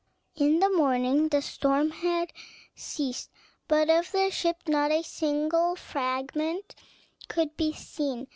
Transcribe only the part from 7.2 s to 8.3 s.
could be seen.